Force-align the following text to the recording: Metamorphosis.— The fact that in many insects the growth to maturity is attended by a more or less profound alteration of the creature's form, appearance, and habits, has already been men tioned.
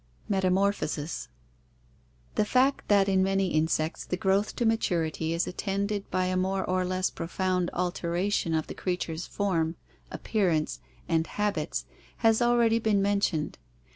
Metamorphosis.— 0.27 1.27
The 2.33 2.43
fact 2.43 2.87
that 2.87 3.07
in 3.07 3.21
many 3.21 3.49
insects 3.49 4.03
the 4.03 4.17
growth 4.17 4.55
to 4.55 4.65
maturity 4.65 5.31
is 5.31 5.45
attended 5.45 6.09
by 6.09 6.25
a 6.25 6.35
more 6.35 6.65
or 6.65 6.83
less 6.83 7.11
profound 7.11 7.69
alteration 7.73 8.55
of 8.55 8.65
the 8.65 8.73
creature's 8.73 9.27
form, 9.27 9.75
appearance, 10.09 10.79
and 11.07 11.27
habits, 11.27 11.85
has 12.25 12.41
already 12.41 12.79
been 12.79 12.99
men 13.03 13.19
tioned. 13.19 13.55